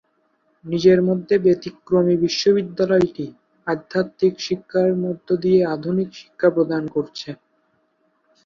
নিজের 0.65 0.99
মধ্যে 1.07 1.35
ব্যতিক্রমী 1.45 2.15
বিশ্ববিদ্যালয়টি 2.23 3.25
আধ্যাত্মিক 3.67 4.33
শিক্ষার 4.39 4.89
মধ্য 5.03 5.27
দিয়ে 5.43 5.59
আধুনিক 5.75 6.09
শিক্ষা 6.19 6.47
প্রদান 6.55 6.83
করছে। 6.95 7.29